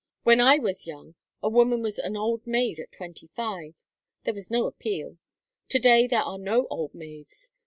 When 0.23 0.39
I 0.41 0.57
was 0.57 0.87
young 0.87 1.13
a 1.43 1.49
woman 1.49 1.83
was 1.83 1.99
an 1.99 2.17
old 2.17 2.47
maid 2.47 2.79
at 2.79 2.91
twenty 2.91 3.27
five. 3.35 3.75
There 4.23 4.33
was 4.33 4.49
no 4.49 4.65
appeal. 4.65 5.19
To 5.69 5.77
day 5.77 6.07
there 6.07 6.23
are 6.23 6.39
no 6.39 6.65
old 6.71 6.95
maids. 6.95 7.51